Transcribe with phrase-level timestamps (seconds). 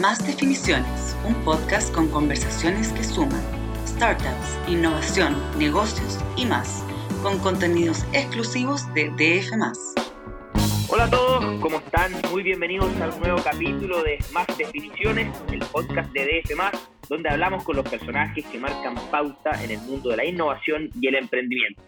[0.00, 3.42] Más Definiciones, un podcast con conversaciones que suman
[3.86, 6.82] startups, innovación, negocios y más,
[7.22, 9.52] con contenidos exclusivos de DF.
[10.88, 12.10] Hola a todos, ¿cómo están?
[12.30, 16.58] Muy bienvenidos a un nuevo capítulo de Más Definiciones, el podcast de DF,
[17.10, 21.06] donde hablamos con los personajes que marcan pauta en el mundo de la innovación y
[21.08, 21.82] el emprendimiento.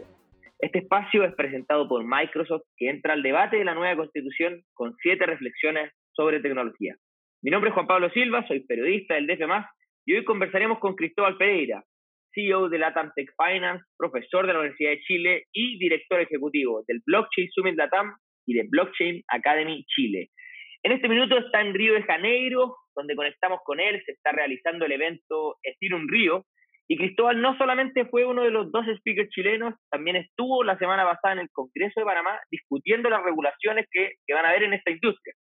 [0.58, 4.94] Este espacio es presentado por Microsoft, que entra al debate de la nueva constitución con
[5.00, 6.96] siete reflexiones sobre tecnología.
[7.44, 9.44] Mi nombre es Juan Pablo Silva, soy periodista del DF+,
[10.06, 11.84] y hoy conversaremos con Cristóbal Pereira,
[12.32, 17.02] CEO de Latam Tech Finance, profesor de la Universidad de Chile y director ejecutivo del
[17.04, 20.30] Blockchain Summit Latam y de Blockchain Academy Chile.
[20.82, 24.86] En este minuto está en Río de Janeiro, donde conectamos con él, se está realizando
[24.86, 26.46] el evento Ethereum Río,
[26.88, 31.04] y Cristóbal no solamente fue uno de los dos speakers chilenos, también estuvo la semana
[31.04, 34.72] pasada en el Congreso de Panamá discutiendo las regulaciones que, que van a haber en
[34.72, 35.34] esta industria.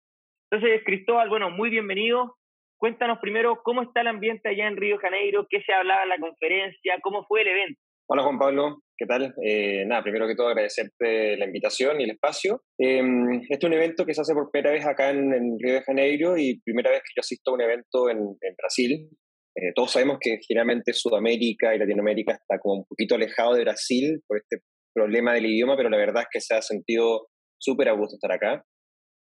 [0.52, 2.36] Entonces, Cristóbal, bueno, muy bienvenido.
[2.76, 6.18] Cuéntanos primero cómo está el ambiente allá en Río Janeiro, qué se hablaba en la
[6.18, 7.80] conferencia, cómo fue el evento.
[8.08, 9.32] Hola Juan Pablo, ¿qué tal?
[9.44, 12.62] Eh, nada, primero que todo agradecerte la invitación y el espacio.
[12.76, 15.82] Em, este es un evento que se hace por primera vez acá en, Río de
[15.82, 19.08] Janeiro y primera vez que yo asisto a un evento en, Brasil.
[19.54, 24.20] Eh, todos sabemos que generalmente Sudamérica y Latinoamérica está como un poquito alejado de Brasil
[24.26, 27.92] por este problema del idioma, pero la verdad es que se ha sentido súper a
[27.92, 28.64] gusto estar acá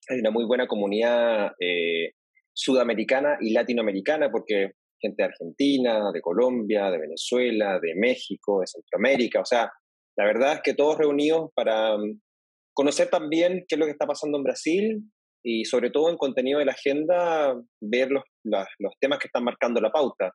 [0.09, 2.13] hay una muy buena comunidad eh,
[2.53, 9.41] sudamericana y latinoamericana, porque gente de Argentina, de Colombia, de Venezuela, de México, de Centroamérica,
[9.41, 9.71] o sea,
[10.17, 12.21] la verdad es que todos reunidos para mm,
[12.75, 15.03] conocer también qué es lo que está pasando en Brasil
[15.45, 19.81] y sobre todo en contenido de la agenda, ver los, los temas que están marcando
[19.81, 20.33] la pauta.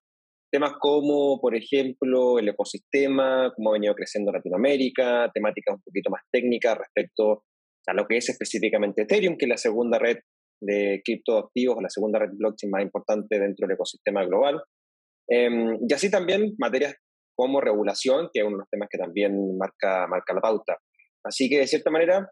[0.49, 6.21] Temas como, por ejemplo, el ecosistema, cómo ha venido creciendo Latinoamérica, temáticas un poquito más
[6.31, 7.43] técnicas respecto
[7.87, 10.17] a lo que es específicamente Ethereum, que es la segunda red
[10.61, 14.61] de criptoactivos, la segunda red blockchain más importante dentro del ecosistema global.
[15.29, 16.95] Em, y así también materias
[17.35, 20.77] como regulación, que es uno de los temas que también marca, marca la pauta.
[21.25, 22.29] Así que de cierta manera,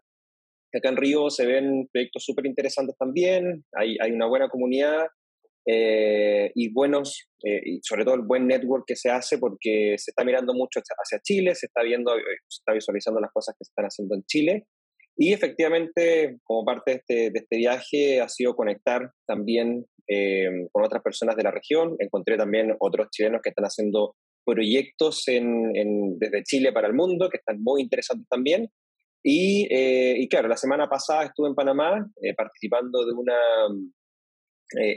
[0.74, 5.06] acá en Río se ven proyectos súper interesantes también, hay, hay, una buena comunidad
[5.66, 10.10] eh, y buenos, eh, y sobre todo el buen network que se hace porque se
[10.10, 13.64] está mirando mucho hacia Chile, se está viendo, eh, se está visualizando las cosas que
[13.64, 14.66] se están haciendo en Chile
[15.16, 20.84] y efectivamente, como parte de este, de este viaje, ha sido conectar también eh, con
[20.84, 21.96] otras personas de la región.
[21.98, 27.36] Encontré también otros chilenos que están haciendo proyectos en, desde Chile para el mundo, que
[27.36, 28.68] están muy interesantes también.
[29.22, 33.38] Y, eh, claro, la semana pasada estuve en Panamá eh, participando de una,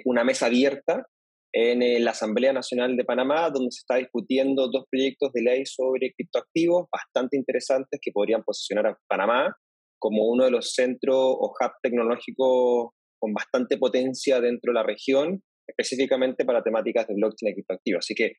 [0.05, 1.05] una mesa abierta
[1.53, 6.11] en la Asamblea Nacional de Panamá, donde se está discutiendo dos proyectos de ley sobre
[6.13, 9.55] criptoactivos bastante interesantes que podrían posicionar a Panamá
[10.05, 15.41] como uno de los centros o hub tecnológicos con bastante potencia dentro de la región,
[15.65, 18.05] específicamente para temáticas de blockchain y criptoactivos.
[18.05, 18.33] Así que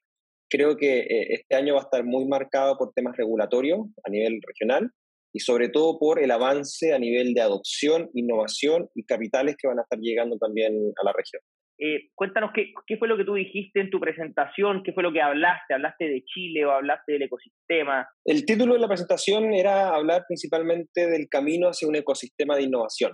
[0.48, 4.38] creo que eh, este año va a estar muy marcado por temas regulatorios a nivel
[4.46, 4.92] regional
[5.32, 9.80] y sobre todo por el avance a nivel de adopción, innovación y capitales que van
[9.80, 10.72] a estar llegando también
[11.02, 11.42] a la región.
[11.78, 15.20] Eh, cuéntanos qué, fue lo que tú dijiste en tu presentación, qué fue lo que
[15.20, 18.08] hablaste, hablaste de Chile o hablaste del ecosistema.
[18.24, 23.12] El título de la presentación era hablar principalmente del camino hacia un ecosistema de innovación.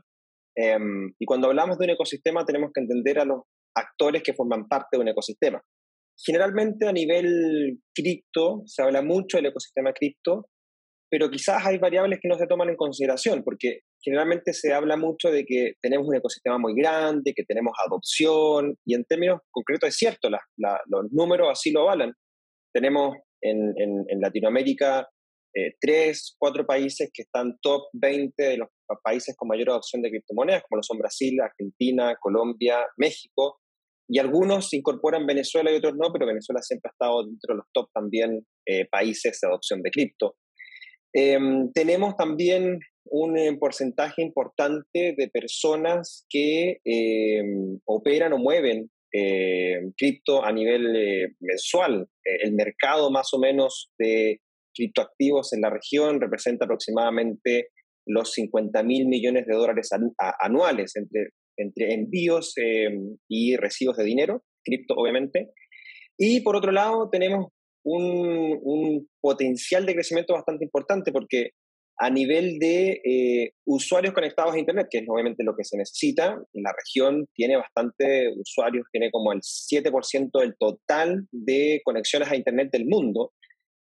[0.56, 3.43] Em, y cuando hablamos de un ecosistema tenemos que entender a los
[3.75, 5.61] actores que forman parte de un ecosistema.
[6.25, 10.47] Generalmente a nivel cripto se habla mucho del ecosistema cripto,
[11.11, 15.30] pero quizás hay variables que no se toman en consideración, porque generalmente se habla mucho
[15.30, 19.96] de que tenemos un ecosistema muy grande, que tenemos adopción, y en términos concretos es
[19.96, 22.12] cierto, los números así lo avalan.
[22.74, 23.74] Tenemos en,
[24.20, 25.08] Latinoamérica
[25.54, 28.68] eh, tres, cuatro países que están top 20 de los
[29.02, 33.60] países con mayor adopción de criptomonedas, como lo son Brasil, Argentina, Colombia, México,
[34.08, 37.66] y algunos incorporan Venezuela y otros no, pero Venezuela siempre ha estado dentro de los
[37.72, 40.36] top también eh, países de adopción de cripto.
[41.14, 49.93] Em, tenemos también un eh, porcentaje importante de personas que em, operan o mueven em,
[49.96, 52.08] cripto a nivel eh, mensual.
[52.25, 54.40] Eh, el mercado más o menos de
[54.75, 57.69] criptoactivos en la región representa aproximadamente
[58.06, 59.90] los 50 mil millones de dólares
[60.40, 62.55] anuales entre, entre envíos
[63.28, 65.50] y recibos de dinero, cripto obviamente.
[66.19, 67.52] Y por otro lado tenemos
[67.84, 71.50] un, potencial de crecimiento bastante importante porque
[71.99, 76.41] a nivel de eh, usuarios conectados a Internet, que es obviamente lo que se necesita,
[76.53, 82.71] la región tiene bastante usuarios, tiene como el 7% del total de conexiones a Internet
[82.73, 83.33] del mundo,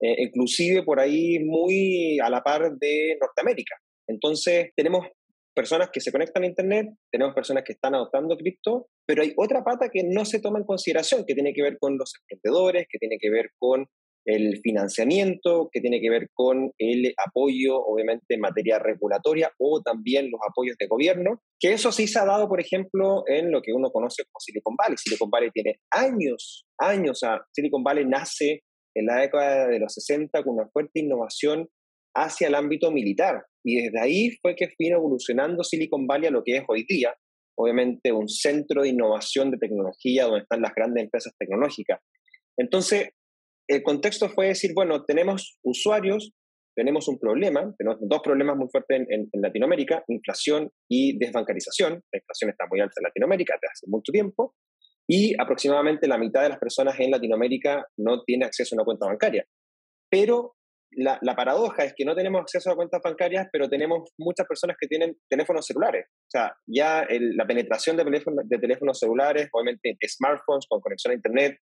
[0.01, 3.75] eh, inclusive por ahí muy a la par de Norteamérica.
[4.07, 5.05] Entonces tenemos
[5.53, 9.63] personas que se conectan a Internet, tenemos personas que están adoptando cripto, pero hay otra
[9.63, 12.97] pata que no se toma en consideración, que tiene que ver con los emprendedores, que
[12.97, 13.85] tiene que ver con
[14.25, 20.29] el financiamiento, que tiene que ver con el apoyo, obviamente, en materia regulatoria o también
[20.29, 23.73] los apoyos de gobierno, que eso sí se ha dado, por ejemplo, en lo que
[23.73, 24.97] uno conoce como Silicon Valley.
[24.97, 28.61] Silicon Valley tiene años, años, o Silicon Valley nace
[28.95, 31.67] en la década de los 60 con una fuerte innovación
[32.15, 33.45] hacia el ámbito militar.
[33.63, 37.13] Y desde ahí fue que vino evolucionando Silicon Valley a lo que es hoy día,
[37.57, 41.99] obviamente un centro de innovación de tecnología donde están las grandes empresas tecnológicas.
[42.57, 43.09] Entonces,
[43.69, 46.33] el contexto fue decir, bueno, tenemos usuarios,
[46.75, 52.01] tenemos un problema, tenemos dos problemas muy fuertes en, Latinoamérica, inflación y desbancarización.
[52.11, 54.55] La inflación está muy alta en Latinoamérica desde hace mucho tiempo
[55.07, 59.05] y aproximadamente la mitad de las personas en Latinoamérica no tiene acceso a una cuenta
[59.05, 59.45] bancaria.
[60.09, 60.55] Pero
[60.91, 64.87] la, paradoja es que no tenemos acceso a cuentas bancarias, pero tenemos muchas personas que
[64.87, 66.07] tienen teléfonos celulares.
[66.09, 71.59] O sea, ya la penetración de, de teléfonos celulares, obviamente smartphones con conexión a Internet,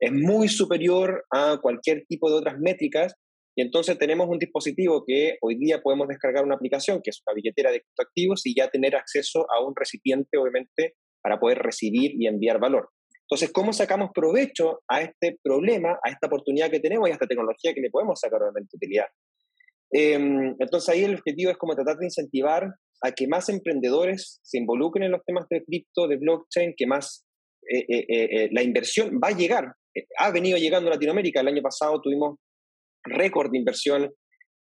[0.00, 3.14] es muy superior a cualquier tipo de otras métricas.
[3.56, 7.34] Y entonces tenemos un dispositivo que hoy día podemos descargar una aplicación, que es una
[7.34, 12.26] billetera de criptoactivos, y ya tener acceso a un recipiente, obviamente, para poder recibir y
[12.26, 12.90] enviar valor.
[13.28, 17.26] Entonces, ¿cómo sacamos provecho a este problema, a esta oportunidad que tenemos y a esta
[17.26, 19.06] tecnología que le podemos sacar realmente utilidad?
[19.90, 22.68] Em, entonces, ahí el objetivo es como tratar de incentivar
[23.02, 27.26] a que más emprendedores se involucren en los temas de cripto, de blockchain, que más
[27.68, 29.72] eh, eh, eh, la inversión va a llegar,
[30.18, 31.40] ha venido llegando a Latinoamérica.
[31.40, 32.38] El año pasado tuvimos
[33.04, 34.12] récord de inversión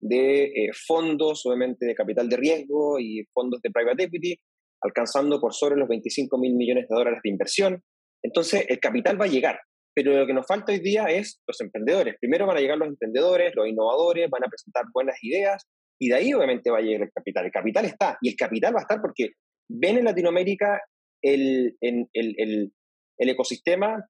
[0.00, 4.36] de fondos, obviamente de capital de riesgo y fondos de private equity,
[4.82, 7.82] alcanzando por sobre los 25 mil millones de dólares de inversión.
[8.22, 9.58] Entonces, el capital va a llegar,
[9.94, 12.16] pero lo que nos falta hoy día es los emprendedores.
[12.20, 15.66] Primero van a llegar los emprendedores, los innovadores, van a presentar buenas ideas
[15.98, 17.46] y de ahí obviamente va a llegar el capital.
[17.46, 19.30] El capital está y el capital va a estar porque
[19.68, 20.82] ven en Latinoamérica
[21.22, 22.72] el, el, el,
[23.18, 24.04] el ecosistema,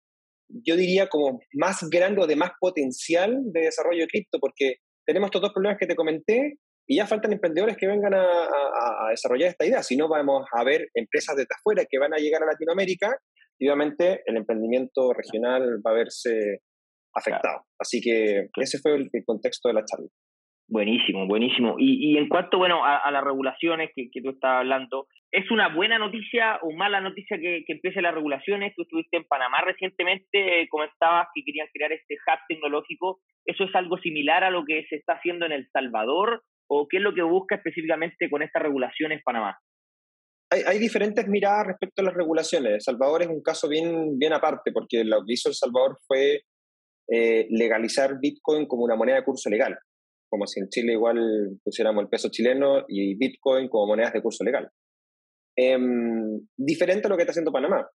[0.49, 4.77] yo diría como más grande o de más potencial de desarrollo de cripto, porque
[5.07, 9.07] tenemos estos dos problemas que te comenté y ya faltan emprendedores que vengan a, a,
[9.07, 9.83] a desarrollar esta idea.
[9.83, 13.17] Si no, vamos a ver empresas desde afuera que van a llegar a Latinoamérica
[13.63, 16.61] obviamente el emprendimiento regional va a verse
[17.15, 17.63] afectado.
[17.79, 20.09] Así que ese fue el, contexto de la charla.
[20.67, 21.77] Buenísimo, buenísimo.
[21.79, 26.59] Y, en cuanto bueno, a, las regulaciones que, tú estabas hablando, ¿es una buena noticia
[26.63, 28.75] o mala noticia que, que empiecen las regulaciones?
[28.75, 33.21] Tú estuviste en Panamá recientemente, comentabas que querían crear este hub tecnológico.
[33.45, 36.43] ¿Eso es algo similar a lo que se está haciendo en El Salvador?
[36.67, 39.59] ¿O qué es lo que busca específicamente con estas regulaciones Panamá?
[40.67, 42.73] hay, diferentes miradas respecto a las regulaciones.
[42.73, 46.43] El Salvador es un caso bien, bien aparte, porque lo que hizo El Salvador fue
[47.09, 49.77] eh, legalizar Bitcoin como una moneda de curso legal,
[50.35, 54.43] como si en Chile igual pusiéramos el peso chileno y Bitcoin como monedas de curso
[54.43, 54.69] legal.
[55.55, 57.89] Em, diferente a lo que está haciendo Panamá.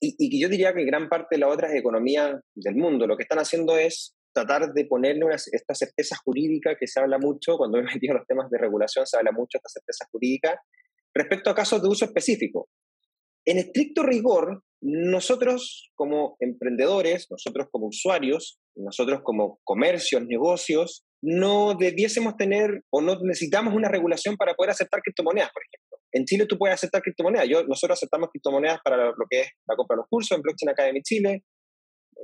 [0.00, 3.24] Y, y yo diría que gran parte de las otras economías del mundo lo que
[3.24, 7.76] están haciendo es tratar de ponerle una, esta certeza jurídica que se habla mucho, cuando
[7.76, 10.58] me metido en los temas de regulación se habla mucho de esta certeza jurídica,
[11.14, 12.70] respecto a casos de uso específico.
[13.44, 22.36] En estricto rigor, nosotros como emprendedores, nosotros como usuarios, nosotros como comercios, negocios, no debiésemos
[22.36, 25.98] tener o no necesitamos una regulación para poder aceptar criptomonedas, por ejemplo.
[26.12, 27.48] En Chile tú puedes aceptar criptomonedas.
[27.48, 30.70] Yo, nosotros aceptamos criptomonedas para lo que es la compra de los cursos en Blockchain
[30.70, 31.44] Academy Chile.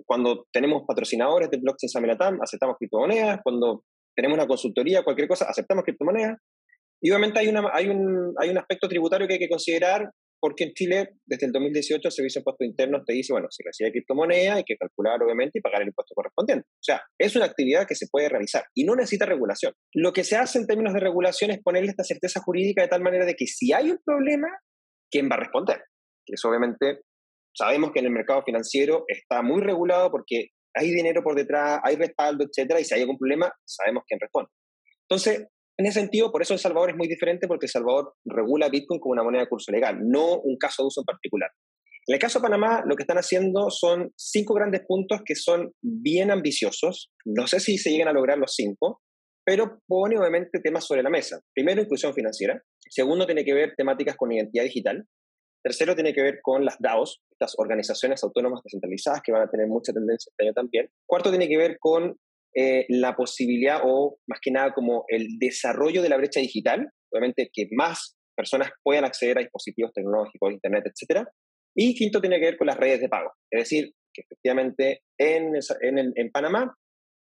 [0.05, 3.40] Cuando tenemos patrocinadores de Blockchain Samelatam, aceptamos criptomonedas.
[3.43, 6.37] Cuando tenemos una consultoría, cualquier cosa, aceptamos criptomonedas.
[7.00, 10.64] Y obviamente hay, una, hay, un, hay un aspecto tributario que hay que considerar porque
[10.64, 13.90] en Chile, desde el 2018, el Servicio de Impuestos Internos te dice, bueno, si recibe
[13.90, 16.66] criptomoneda hay que calcular, obviamente, y pagar el impuesto correspondiente.
[16.68, 19.73] O sea, es una actividad que se puede realizar y no necesita regulación.
[19.95, 23.02] Lo que se hace en términos de regulación es ponerle esta certeza jurídica de tal
[23.02, 24.49] manera de que si hay un problema,
[25.11, 25.83] ¿quién va a responder?
[26.26, 27.00] Eso obviamente
[27.54, 31.97] sabemos que en el mercado financiero está muy regulado porque hay dinero por detrás, hay
[31.97, 34.50] respaldo, etcétera, y si hay algún problema, sabemos quién responde.
[35.09, 35.49] Entonces,
[35.79, 38.99] en ese sentido, por eso El Salvador es muy diferente porque El Salvador regula Bitcoin
[38.99, 41.51] como una moneda de curso legal, no un caso de uso en particular.
[42.09, 45.73] En el caso de Panamá, lo que están haciendo son cinco grandes puntos que son
[45.81, 47.13] bien ambiciosos.
[47.27, 49.03] No sé si se llegan a lograr los cinco,
[49.45, 51.39] pero pone obviamente temas sobre la mesa.
[51.55, 52.61] Primero, inclusión financiera.
[52.91, 55.07] Segundo, tiene que ver temáticas con identidad digital.
[55.63, 59.67] Tercero, tiene que ver con las DAOs, estas organizaciones autónomas descentralizadas que van a tener
[59.67, 60.89] mucha tendencia este año también.
[61.07, 62.17] Cuarto, tiene que ver con
[62.61, 67.50] eh, la posibilidad o más que nada como el desarrollo de la brecha digital, obviamente
[67.53, 71.25] que más personas puedan acceder a dispositivos tecnológicos, Internet, etc.
[71.77, 75.55] Y quinto tiene que ver con las redes de pago, es decir, que efectivamente en,
[75.83, 76.75] en, Panamá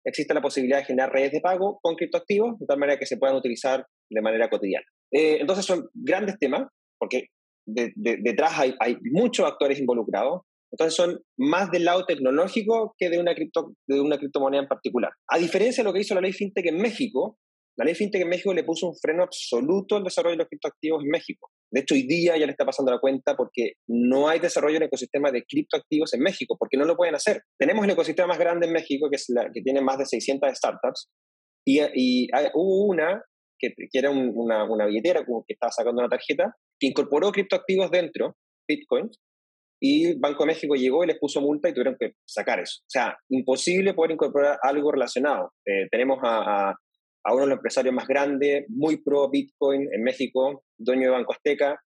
[0.07, 3.19] existe la posibilidad de generar redes de pago con criptoactivos de tal manera que se
[3.19, 4.87] puedan utilizar de manera cotidiana.
[5.13, 6.67] Eh, entonces son grandes temas,
[6.99, 7.27] porque
[7.67, 10.45] detrás hay, hay muchos actores involucrados.
[10.71, 15.13] Entonces son más del lado tecnológico que de una, cripto, de una criptomoneda en particular.
[15.29, 17.39] A diferencia de lo que hizo la ley FinTech en México,
[17.77, 21.05] la ley FinTech en México le puso un freno absoluto al desarrollo de los criptoactivos
[21.05, 21.51] en México.
[21.71, 24.83] De hecho, hoy día ya le está pasando la cuenta porque no hay desarrollo en
[24.83, 27.43] el ecosistema de criptoactivos en México, porque no lo pueden hacer.
[27.59, 30.57] Tenemos el ecosistema más grande en México, que, es la, que tiene más de 600
[30.57, 31.11] startups,
[31.67, 33.23] y, y hubo una
[33.59, 37.91] que, que era una, una, billetera como que estaba sacando una tarjeta, que incorporó criptoactivos
[37.91, 38.37] dentro,
[38.69, 39.11] Bitcoin,
[39.81, 42.81] y Banco de México llegó y les puso multa y tuvieron que sacar eso.
[42.83, 45.53] O sea, imposible poder incorporar algo relacionado.
[45.65, 46.75] Eh, tenemos a, a,
[47.25, 51.33] a, uno de los empresarios más grandes, muy pro Bitcoin en México, dueño de Banco
[51.33, 51.79] Azteca,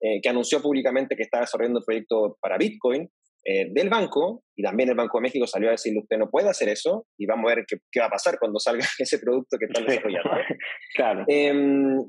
[0.00, 3.08] eh, que anunció públicamente que estaba desarrollando un proyecto para Bitcoin
[3.48, 6.48] eh, del banco, y también el Banco de México salió a decirle, usted no puede
[6.48, 9.56] hacer eso, y vamos a ver qué, qué va a pasar cuando salga ese producto
[9.56, 10.30] que están desarrollando.
[10.96, 11.24] claro.
[11.28, 11.54] Eh,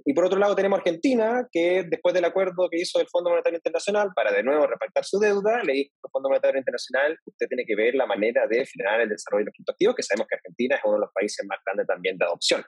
[0.03, 3.57] y por otro lado tenemos Argentina, que después del acuerdo que hizo el Fondo Monetario
[3.57, 7.65] Internacional para de nuevo repactar su deuda, le dijo al Fondo Monetario Internacional, usted tiene
[7.67, 10.75] que ver la manera de frenar el desarrollo de los criptoactivos, que sabemos que Argentina
[10.77, 12.63] es uno de los países más grandes también de adopción.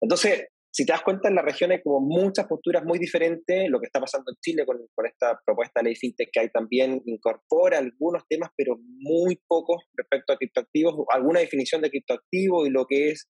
[0.00, 3.68] Entonces, si te das cuenta, en la región hay como muchas posturas muy diferentes.
[3.68, 7.02] Lo que está pasando en Chile con, esta propuesta de ley fintech que hay también
[7.06, 12.84] incorpora algunos temas, pero muy pocos respecto a criptoactivos, alguna definición de criptoactivo y lo
[12.86, 13.28] que es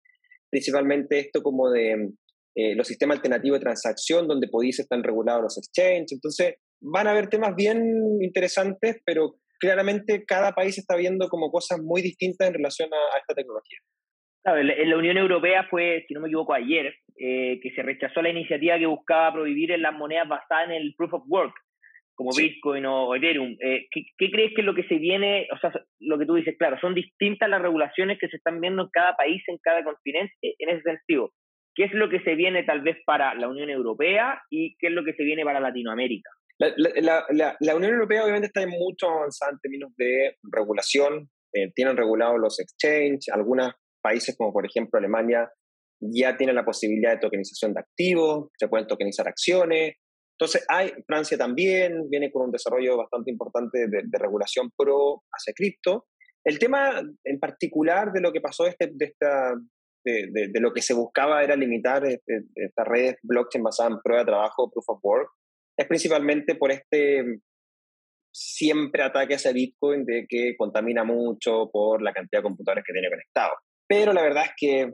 [0.50, 2.10] principalmente esto como de
[2.54, 6.12] eh, los sistemas alternativos de transacción, donde podéis están regulados los exchanges.
[6.12, 7.80] Entonces, van a haber temas bien
[8.20, 13.20] interesantes, pero claramente cada país está viendo como cosas muy distintas en relación a, a
[13.20, 13.78] esta tecnología.
[14.56, 18.30] En la Unión Europea fue, si no me equivoco, ayer, eh, que se rechazó la
[18.30, 21.54] iniciativa que buscaba prohibir en las monedas basadas en el proof of work,
[22.14, 23.56] como Bitcoin o Ethereum.
[23.60, 25.48] Eh, ¿qué, ¿qué, crees que es lo que se viene?
[25.52, 28.82] O sea, lo que tú dices, claro, son distintas las regulaciones que se están viendo
[28.82, 31.32] en cada país, en cada continente, en ese sentido.
[31.74, 34.92] ¿Qué es lo que se viene tal vez para la Unión Europea y qué es
[34.92, 36.30] lo que se viene para Latinoamérica?
[36.58, 41.28] La, la, la, la Unión Europea obviamente está mucho avanzada en términos de regulación.
[41.52, 43.72] Eh, tienen regulados los exchanges, algunos
[44.08, 45.50] países como por ejemplo Alemania
[46.00, 49.96] ya tiene la posibilidad de tokenización de activos, se pueden tokenizar acciones.
[50.38, 55.52] Entonces, hay, Francia también viene con un desarrollo bastante importante de, de regulación pro hacia
[55.54, 56.06] cripto.
[56.44, 59.54] El tema en particular de lo que pasó este, de, esta,
[60.04, 64.00] de, de, de, lo que se buscaba era limitar este, estas redes blockchain basadas en
[64.00, 65.30] prueba de trabajo, proof of work,
[65.76, 67.40] es principalmente por este
[68.32, 73.10] siempre ataque hacia Bitcoin de que contamina mucho por la cantidad de computadores que tiene
[73.10, 73.58] conectados.
[73.88, 74.92] Pero la verdad es que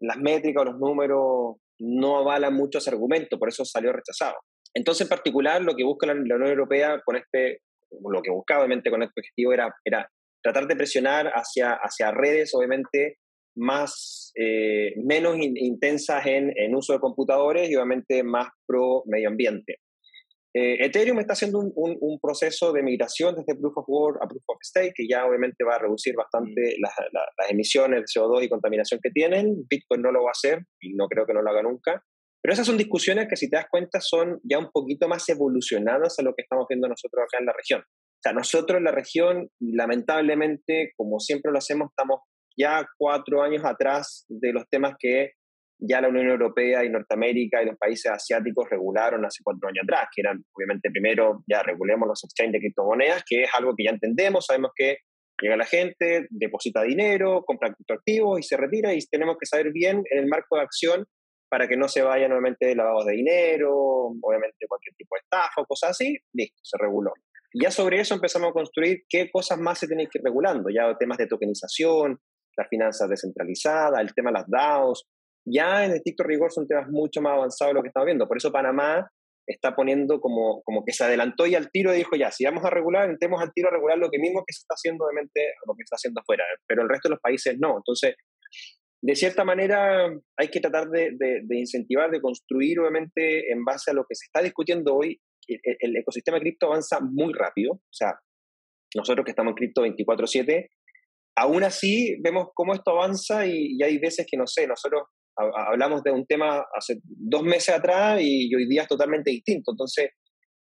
[0.00, 4.34] las métricas o los números no avalan mucho ese argumento, por eso salió rechazado.
[4.74, 7.60] Entonces, en particular, lo que busca la, Unión Europea con este,
[7.90, 10.08] lo que buscaba obviamente con este objetivo era, era
[10.42, 13.18] tratar de presionar hacia, hacia redes, obviamente,
[13.56, 19.28] más, eh, menos in, intensas en, en, uso de computadores y obviamente más pro medio
[19.28, 19.78] ambiente.
[20.56, 24.28] Eh, Ethereum está haciendo un, un, un, proceso de migración desde Proof of Work a
[24.28, 26.80] Proof of Stake, que ya obviamente va a reducir bastante mm.
[26.80, 29.66] las, las, las, emisiones de CO2 y contaminación que tienen.
[29.68, 32.04] Bitcoin no lo va a hacer y no creo que no lo haga nunca.
[32.40, 36.18] Pero esas son discusiones que, si te das cuenta, son ya un poquito más evolucionadas
[36.18, 37.80] a lo que estamos viendo nosotros acá en la región.
[37.80, 42.20] O sea, nosotros en la región, lamentablemente, como siempre lo hacemos, estamos
[42.56, 45.32] ya cuatro años atrás de los temas que
[45.78, 50.08] ya la Unión Europea y Norteamérica y los países asiáticos regularon hace cuatro años atrás,
[50.14, 53.90] que eran, obviamente, primero ya regulemos los exchanges de criptomonedas, que es algo que ya
[53.90, 54.98] entendemos, sabemos que
[55.40, 60.02] llega la gente, deposita dinero, compra criptoactivos y se retira y tenemos que saber bien
[60.10, 61.04] en el marco de acción
[61.48, 65.66] para que no se vaya nuevamente lavados de dinero, obviamente cualquier tipo de estafa o
[65.66, 67.12] cosas así, listo, se reguló.
[67.54, 70.96] Ya sobre eso empezamos a construir qué cosas más se tienen que ir regulando, ya
[70.98, 72.18] temas de tokenización,
[72.56, 75.06] las finanzas descentralizadas, el tema de las DAOs,
[75.44, 78.26] ya en estricto rigor son temas mucho más avanzados de lo que estamos viendo.
[78.26, 79.08] Por eso Panamá
[79.46, 82.70] está poniendo como, como que se adelantó y al tiro dijo, ya, si vamos a
[82.70, 85.74] regular, entremos al tiro a regular lo que mismo que se está haciendo, obviamente, lo
[85.74, 87.76] que está haciendo afuera, pero el resto de los países no.
[87.76, 88.14] Entonces,
[89.02, 90.08] de cierta manera,
[90.38, 94.14] hay que tratar de, de, de incentivar, de construir, obviamente, en base a lo que
[94.14, 95.20] se está discutiendo hoy.
[95.46, 98.14] El, el ecosistema cripto avanza muy rápido, o sea,
[98.94, 100.70] nosotros que estamos en cripto 24/7,
[101.36, 105.02] aún así vemos cómo esto avanza y, y, hay veces que, no sé, nosotros
[105.36, 109.72] hablamos de un tema hace dos meses atrás y hoy día es totalmente distinto.
[109.72, 110.10] Entonces,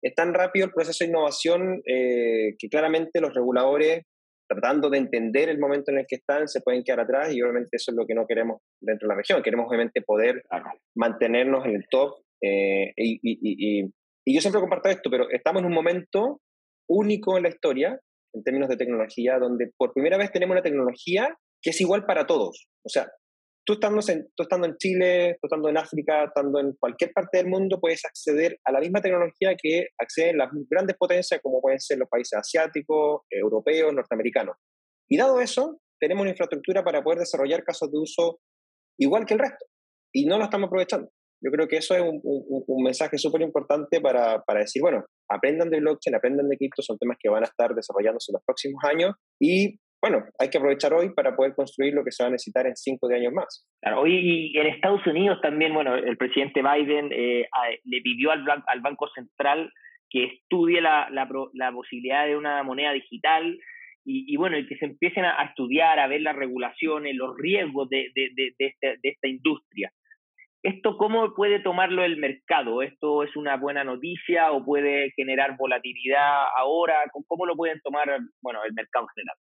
[0.02, 4.04] es tan rápido el proceso de innovación eh, que claramente los reguladores,
[4.48, 7.78] tratando de entender el momento en el que están, se pueden quedar atrás y obviamente
[7.78, 9.42] eso es lo que no queremos dentro de la región.
[9.44, 10.44] Queremos obviamente poder
[10.96, 12.16] mantenernos en el top.
[12.42, 13.94] Eh, y, y, y,
[14.26, 16.42] y yo siempre comparto esto, pero estamos en un momento
[16.88, 18.00] único en la historia
[18.34, 22.28] en términos de tecnología, donde por primera vez tenemos una tecnología que es igual para
[22.28, 22.68] todos.
[22.86, 23.08] O sea,
[23.68, 27.40] tú estando, en, tú estando en Chile, tú estando en África, estando en cualquier parte
[27.40, 31.80] del mundo, puedes acceder a la misma tecnología que acceden las grandes potencias como pueden
[31.82, 34.56] ser los países asiáticos, europeos, norteamericanos.
[35.10, 38.40] Y dado eso, tenemos una infraestructura para poder desarrollar casos de uso
[38.98, 39.66] igual que el resto.
[40.14, 41.12] Y no lo estamos aprovechando.
[41.44, 45.70] Yo creo que eso es un, un, mensaje súper importante para, para, decir, bueno, aprendan
[45.70, 48.82] de blockchain, aprendan de cripto, son temas que van a estar desarrollándose en los próximos
[48.86, 52.32] años y bueno, hay que aprovechar hoy para poder construir lo que se va a
[52.32, 53.68] necesitar en cinco años más.
[53.82, 57.48] Claro, hoy en Estados Unidos también, bueno, el presidente Biden eh,
[57.84, 59.72] le pidió al, al, Banco Central
[60.10, 63.58] que estudie la, la, la, posibilidad de una moneda digital
[64.10, 68.10] y, bueno, y que se empiecen a, estudiar, a ver las regulaciones, los riesgos de,
[68.16, 69.92] de, de, de, este, de esta industria.
[70.64, 72.82] ¿Esto cómo puede tomarlo el mercado?
[72.82, 77.04] ¿Esto es una buena noticia o puede generar volatilidad ahora?
[77.12, 78.08] ¿Cómo lo pueden tomar
[78.42, 79.38] bueno, el mercado en general?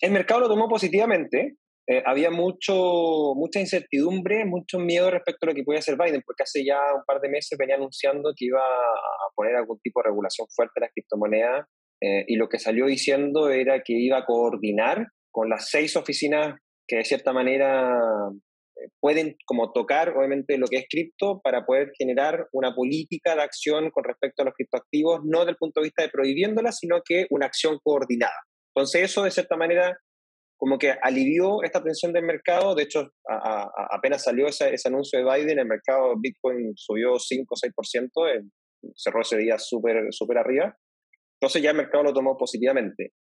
[0.00, 1.56] El mercado lo tomó positivamente.
[1.86, 6.44] Eh, había mucho, mucha incertidumbre, mucho miedo respecto a lo que podía hacer Biden, porque
[6.44, 10.10] hace ya un par de meses venía anunciando que iba a poner algún tipo de
[10.10, 11.66] regulación fuerte a las criptomonedas
[12.00, 16.58] eh, y lo que salió diciendo era que iba a coordinar con las seis oficinas
[16.86, 17.98] que de cierta manera
[18.76, 23.42] eh, pueden como tocar obviamente lo que es cripto para poder generar una política de
[23.42, 27.02] acción con respecto a los criptoactivos, no desde el punto de vista de prohibiéndolas, sino
[27.04, 28.38] que una acción coordinada.
[28.74, 29.96] Entonces eso de cierta manera
[30.56, 33.10] como que alivió esta tensión del mercado, de hecho
[33.90, 38.50] apenas salió ese, anuncio de Biden, el mercado Bitcoin subió 5 o 6%,
[38.94, 40.76] cerró ese día súper super arriba,
[41.40, 43.12] entonces ya el mercado lo tomó positivamente.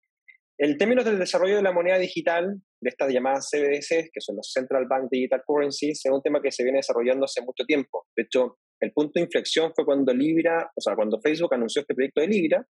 [0.57, 4.51] En términos del desarrollo de la moneda digital, de estas llamadas CBDC, que son los
[4.51, 8.07] Central Bank Digital Currencies, es un tema que se viene desarrollando hace mucho tiempo.
[8.17, 11.95] De hecho, el punto de inflexión fue cuando Libra, o sea, cuando Facebook anunció este
[11.95, 12.65] proyecto de Libra,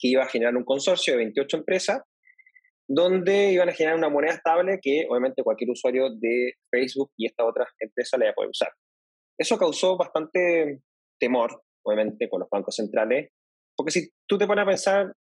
[0.00, 2.00] que iba a generar un consorcio de 28 empresas,
[2.88, 7.44] donde iban a generar una moneda estable que obviamente cualquier usuario de Facebook y esta
[7.44, 8.72] otra empresa le iba a poder usar.
[9.38, 10.80] Eso causó bastante
[11.20, 13.30] temor, obviamente, con los bancos centrales,
[13.76, 15.12] porque si tú te pones a pensar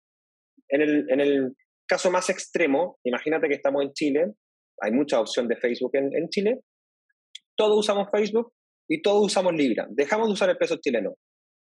[0.69, 1.57] en el, en el
[1.87, 4.33] caso más extremo, imagínate que estamos en Chile,
[4.81, 6.61] hay mucha opción de Facebook en, en Chile,
[7.57, 8.53] todos usamos Facebook
[8.89, 11.17] y todos usamos Libra, dejamos de usar el peso chileno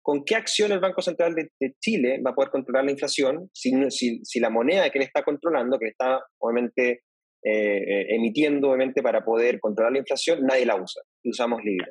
[0.02, 3.72] con qué acción el Banco Central de, Chile va a poder controlar la inflación si,
[3.90, 7.02] si, la moneda que él está controlando, que está obviamente
[7.42, 11.90] eh, eh, emitiendo obviamente para poder controlar la inflación, nadie la usa y usamos libre.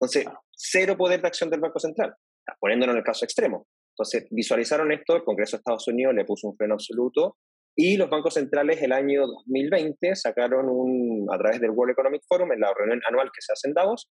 [0.00, 2.14] Entonces, cero poder de acción del Banco Central,
[2.58, 3.66] poniéndolo en el caso extremo.
[3.94, 7.36] Entonces, visualizaron esto, el Congreso de Estados Unidos le puso un freno absoluto
[7.76, 12.52] y los bancos centrales el año 2020 sacaron un, a través del World Economic Forum,
[12.52, 14.08] en la reunión anual que se hace en Davos,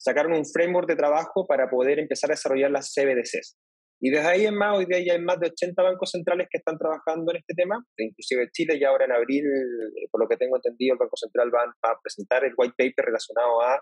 [0.00, 3.56] sacaron un framework de trabajo para poder empezar a desarrollar las CBDCs.
[4.02, 6.56] Y desde ahí en más, hoy día ya hay más de 80 bancos centrales que
[6.56, 10.38] están trabajando en este tema, inclusive Chile, y ahora en abril, eh, por lo que
[10.38, 13.78] tengo entendido, el Banco Central va a presentar el white paper relacionado a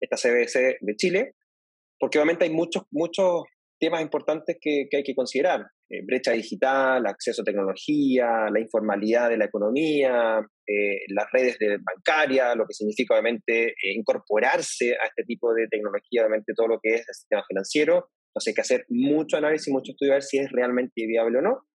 [0.00, 1.34] esta CBDC de Chile,
[1.98, 3.44] porque obviamente hay muchos, muchos
[3.80, 5.66] temas importantes que, que hay que considerar.
[5.88, 11.78] Eh, brecha digital, acceso a tecnología, la informalidad de la economía, eh, las redes de
[11.78, 16.80] bancaria, lo que significa obviamente eh, incorporarse a este tipo de tecnología, obviamente todo lo
[16.82, 18.10] que es el sistema financiero.
[18.28, 21.42] Entonces hay que hacer mucho análisis, mucho estudio a ver si es realmente viable o
[21.42, 21.66] no.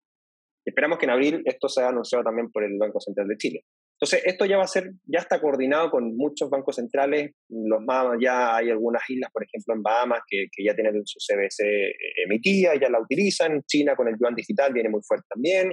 [0.65, 3.65] Esperamos que en abril esto sea anunciado también por el Banco Central de Chile.
[4.01, 8.07] Entonces, esto ya va a ser, ya está coordinado con muchos bancos centrales, los más,
[8.21, 11.95] ya hay algunas islas, por ejemplo, en Bahamas, que, que ya tienen su CBC eh,
[12.25, 15.73] emitida, ya la utilizan, China con el yuan digital viene muy fuerte también,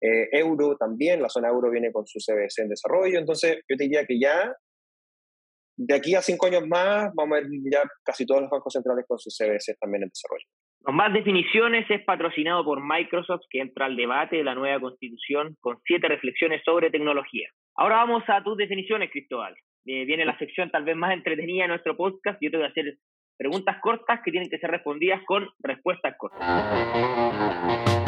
[0.00, 4.06] eh, euro también, la zona euro viene con su CBC en desarrollo, entonces yo diría
[4.06, 4.54] que ya,
[5.76, 9.04] de aquí a cinco años más, vamos a ver ya casi todos los bancos centrales
[9.06, 10.46] con sus CBC también en desarrollo.
[10.82, 15.56] Con más definiciones es patrocinado por Microsoft, que entra al debate de la nueva constitución
[15.60, 17.50] con siete reflexiones sobre tecnología.
[17.76, 19.54] Ahora vamos a tus definiciones, Cristóbal.
[19.84, 22.38] Eh, viene la sección tal vez más entretenida de nuestro podcast.
[22.40, 22.96] Yo te voy a hacer
[23.36, 27.99] preguntas cortas que tienen que ser respondidas con respuestas cortas.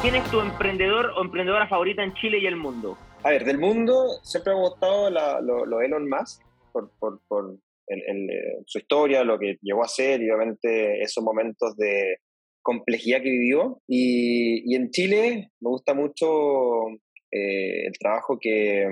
[0.00, 2.96] ¿Quién es tu emprendedor o emprendedora favorita en Chile y el mundo?
[3.24, 7.58] A ver, del mundo siempre me ha gustado lo, Elon Musk por, por, por
[7.88, 12.18] eh, su historia, lo que llegó a ser y obviamente esos momentos de
[12.62, 13.82] complejidad que vivió.
[13.88, 16.86] Y, y en Chile me gusta mucho
[17.32, 18.86] eh, el trabajo que,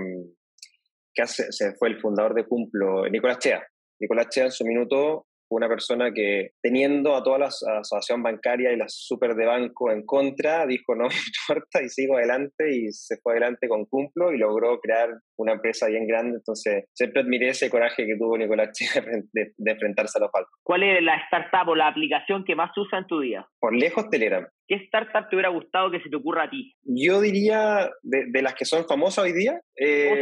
[1.14, 3.64] que hace, se fue el fundador de Cumplo, Nicolás Chea.
[4.00, 8.76] Nicolás Chea en su minuto una persona que teniendo a toda la asociación bancaria y
[8.76, 13.16] la super de banco en contra, dijo no me importa y sigo adelante y se
[13.18, 16.38] fue adelante con Cumplo y logró crear una empresa bien grande.
[16.38, 18.70] Entonces, siempre admiré ese coraje que tuvo Nicolás
[19.32, 20.52] de, de, enfrentarse a los falcos.
[20.62, 23.46] ¿Cuál es la startup o la aplicación que más usa en tu día?
[23.60, 24.46] Por lejos, Telegram.
[24.66, 26.74] ¿Qué startup te hubiera gustado que se te ocurra a ti?
[26.82, 29.60] Yo diría, de, las que son famosas hoy día.
[29.76, 30.20] Eh,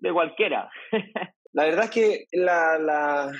[0.00, 0.68] de cualquiera.
[1.52, 3.32] la verdad es que la, la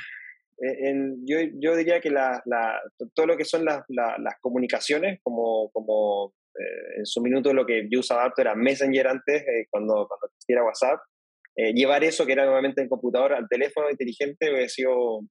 [0.61, 0.94] eh,
[1.25, 2.81] yo, yo, diría que la, la,
[3.14, 7.87] todo lo que son las, las comunicaciones, como, como eh, en su minuto lo que
[7.90, 11.01] yo usaba harto era Messenger antes, cuando, cuando existiera WhatsApp,
[11.75, 15.23] llevar eso que era nuevamente en computador al teléfono inteligente hubiese sido,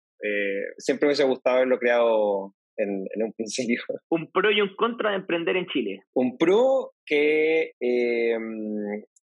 [0.77, 3.81] siempre me hubiese gustado haberlo creado en, un principio.
[4.09, 6.03] Un pro y un contra de emprender en Chile.
[6.13, 8.37] Un pro que eh,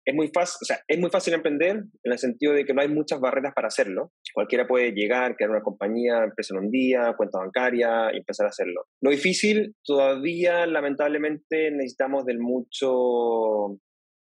[0.07, 2.81] es muy fácil, o sea, es muy fácil emprender en el sentido de que no
[2.81, 4.13] hay muchas barreras para hacerlo.
[4.33, 8.85] Cualquiera puede llegar, crear una compañía, empezar un día, cuenta bancaria y empezar a hacerlo.
[9.01, 13.77] Lo difícil, todavía lamentablemente necesitamos del mucho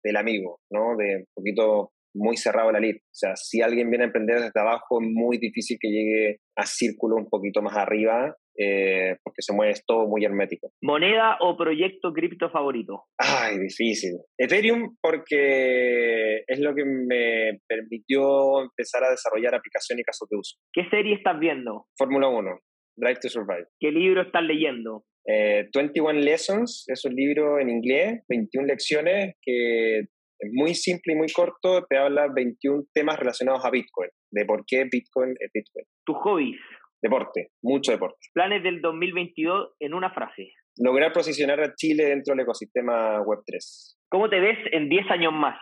[0.03, 0.97] del amigo, ¿no?
[0.97, 2.97] De un poquito muy cerrado la lid.
[2.97, 6.67] O sea, si alguien viene a emprender desde abajo, es muy difícil que llegue a
[6.67, 10.73] círculo un poquito más arriba eh, porque se mueve todo muy hermético.
[10.83, 13.05] ¿Moneda o proyecto cripto favorito?
[13.18, 14.18] Ay, difícil.
[14.37, 20.57] Ethereum porque es lo que me permitió empezar a desarrollar aplicaciones y casos de uso.
[20.73, 21.87] ¿Qué serie estás viendo?
[21.97, 22.59] Fórmula 1,
[22.97, 23.66] Drive to Survive.
[23.79, 25.05] ¿Qué libro estás leyendo?
[25.29, 29.99] 21 eh, Lessons es un libro en inglés, 21 lecciones que
[30.40, 34.64] es muy simple y muy corto, te habla 21 temas relacionados a Bitcoin, de por
[34.66, 35.85] qué Bitcoin es Bitcoin.
[36.07, 36.61] ¿Tus hobbies?
[37.00, 38.18] Deporte, mucho deporte.
[38.32, 40.52] Planes del 2022 en una frase.
[40.76, 43.96] Lograr posicionar a Chile dentro del ecosistema Web3.
[44.08, 45.58] ¿Cómo te ves en 10 años más?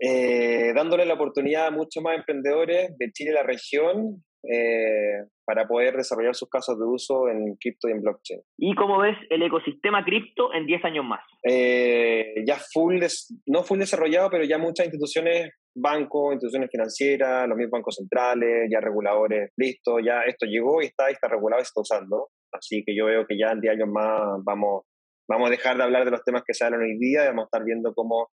[0.00, 5.66] Eh, dándole la oportunidad a muchos más emprendedores de Chile y la región eh, para
[5.66, 8.40] poder desarrollar sus casos de uso en cripto y en blockchain.
[8.56, 11.20] ¿Y cómo ves el ecosistema cripto en 10 años más?
[11.42, 13.00] Eh, ya full,
[13.46, 18.80] no full desarrollado, pero ya muchas instituciones, bancos, instituciones financieras, los mismos bancos centrales, ya
[18.80, 22.28] reguladores, listo, ya esto llegó y está, está regulado y está usando.
[22.52, 24.84] Así que yo veo que ya en 10 años más vamos,
[25.28, 27.44] vamos a dejar de hablar de los temas que se hablan hoy día y vamos
[27.44, 28.28] a estar viendo cómo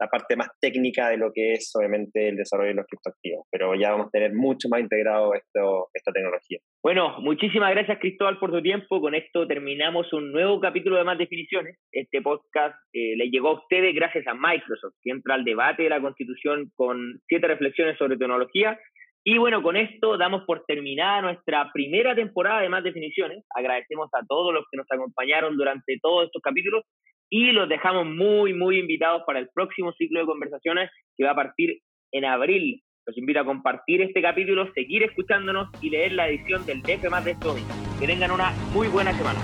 [0.00, 3.74] la parte más técnica de lo que es obviamente el desarrollo de los criptoactivos, pero
[3.74, 6.58] ya vamos a tener mucho más integrado esto, esta tecnología.
[6.82, 9.00] Bueno, muchísimas gracias Cristóbal por tu tiempo.
[9.00, 11.78] Con esto terminamos un nuevo capítulo de Más Definiciones.
[11.92, 15.90] Este podcast eh, le llegó a ustedes gracias a Microsoft, que entra al debate de
[15.90, 18.78] la Constitución con siete reflexiones sobre tecnología.
[19.22, 23.44] Y bueno, con esto damos por terminada nuestra primera temporada de Más Definiciones.
[23.54, 26.84] Agradecemos a todos los que nos acompañaron durante todos estos capítulos
[27.30, 31.36] y los dejamos muy, muy invitados para el próximo ciclo de conversaciones que va a
[31.36, 31.80] partir
[32.12, 32.82] en abril.
[33.06, 37.24] Los invito a compartir este capítulo, seguir escuchándonos y leer la edición del DF más
[37.24, 37.56] de esto.
[37.98, 39.38] Que tengan una muy buena semana.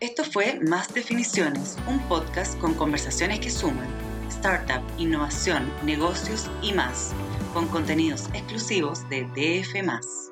[0.00, 3.88] Esto fue Más Definiciones, un podcast con conversaciones que suman
[4.42, 7.14] startup, innovación, negocios y más,
[7.54, 10.31] con contenidos exclusivos de DF.